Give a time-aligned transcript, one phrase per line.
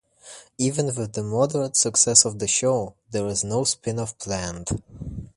[0.57, 4.81] Even with the moderate success of the show, there is no spin-off planned.